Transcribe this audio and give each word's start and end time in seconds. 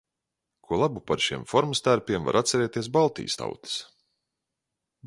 Ko 0.69 0.79
labu 0.83 1.03
par 1.11 1.21
šiem 1.25 1.43
formas 1.51 1.85
tērpiem 1.89 2.27
var 2.31 2.41
atcerēties 2.43 2.91
Baltijas 2.97 3.39
tautas? 3.43 3.79